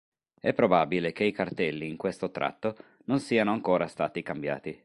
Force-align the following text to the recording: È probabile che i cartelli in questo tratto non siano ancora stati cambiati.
È 0.39 0.51
probabile 0.55 1.11
che 1.11 1.25
i 1.25 1.31
cartelli 1.31 1.87
in 1.87 1.95
questo 1.95 2.31
tratto 2.31 2.75
non 3.05 3.19
siano 3.19 3.51
ancora 3.51 3.85
stati 3.85 4.23
cambiati. 4.23 4.75